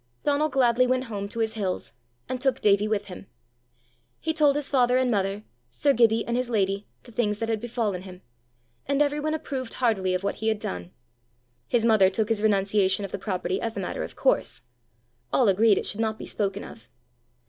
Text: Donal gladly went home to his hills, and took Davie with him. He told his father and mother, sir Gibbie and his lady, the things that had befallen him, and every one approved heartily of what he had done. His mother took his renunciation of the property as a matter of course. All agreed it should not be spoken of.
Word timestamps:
Donal 0.23 0.49
gladly 0.49 0.87
went 0.87 1.03
home 1.03 1.29
to 1.29 1.41
his 1.41 1.53
hills, 1.53 1.93
and 2.27 2.41
took 2.41 2.59
Davie 2.59 2.87
with 2.87 3.05
him. 3.05 3.27
He 4.19 4.33
told 4.33 4.55
his 4.55 4.67
father 4.67 4.97
and 4.97 5.11
mother, 5.11 5.43
sir 5.69 5.93
Gibbie 5.93 6.25
and 6.25 6.35
his 6.35 6.49
lady, 6.49 6.87
the 7.03 7.11
things 7.11 7.37
that 7.37 7.49
had 7.49 7.61
befallen 7.61 8.01
him, 8.01 8.23
and 8.87 8.99
every 8.99 9.19
one 9.19 9.35
approved 9.35 9.75
heartily 9.75 10.15
of 10.15 10.23
what 10.23 10.37
he 10.37 10.47
had 10.47 10.57
done. 10.57 10.91
His 11.67 11.85
mother 11.85 12.09
took 12.09 12.29
his 12.29 12.41
renunciation 12.41 13.05
of 13.05 13.11
the 13.11 13.19
property 13.19 13.61
as 13.61 13.77
a 13.77 13.79
matter 13.79 14.03
of 14.03 14.15
course. 14.15 14.63
All 15.31 15.47
agreed 15.47 15.77
it 15.77 15.85
should 15.85 16.01
not 16.01 16.17
be 16.17 16.25
spoken 16.25 16.63
of. 16.63 16.89